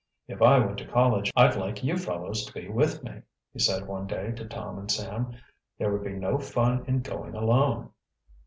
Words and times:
"If 0.27 0.41
I 0.41 0.57
went 0.57 0.79
to 0.79 0.87
college 0.87 1.31
I'd 1.35 1.55
like 1.55 1.83
you 1.83 1.95
fellows 1.95 2.43
to 2.45 2.53
be 2.53 2.67
with 2.67 3.03
me," 3.03 3.21
he 3.53 3.59
said 3.59 3.85
one 3.87 4.07
day 4.07 4.31
to 4.31 4.47
Tom 4.47 4.79
and 4.79 4.89
Sam. 4.89 5.33
"There 5.77 5.91
would 5.91 6.03
be 6.03 6.15
no 6.15 6.39
fun 6.39 6.85
in 6.87 7.01
going 7.03 7.35
alone." 7.35 7.91